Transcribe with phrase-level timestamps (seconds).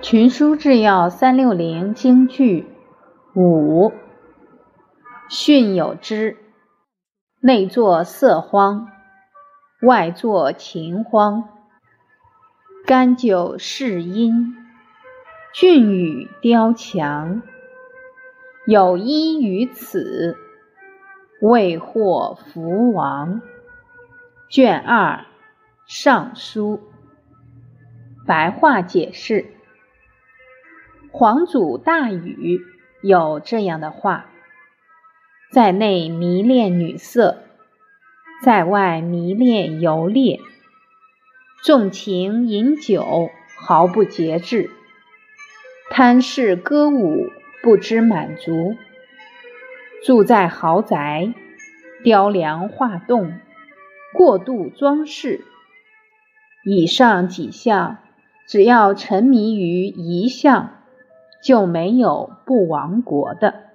[0.00, 2.66] 群书治要三六零京剧
[3.34, 3.92] 五，
[5.28, 6.36] 训有之：
[7.40, 8.88] 内作色荒，
[9.82, 11.48] 外作情荒。
[12.86, 14.54] 甘酒是阴，
[15.52, 17.42] 俊宇雕墙。
[18.66, 20.36] 有依于此，
[21.42, 23.42] 未获福王。
[24.48, 25.26] 卷二，
[25.86, 26.80] 尚书。
[28.24, 29.57] 白话解释。
[31.10, 32.60] 皇祖大禹
[33.02, 34.26] 有这样的话：
[35.50, 37.38] 在内迷恋女色，
[38.44, 40.38] 在外迷恋游猎，
[41.64, 44.68] 纵情饮酒，毫不节制；
[45.90, 47.28] 贪嗜歌舞，
[47.62, 48.76] 不知满足；
[50.04, 51.32] 住在豪宅，
[52.04, 53.32] 雕梁画栋，
[54.12, 55.44] 过度装饰。
[56.64, 57.98] 以上几项，
[58.46, 60.74] 只要沉迷于一项。
[61.40, 63.67] 就没有不亡国的。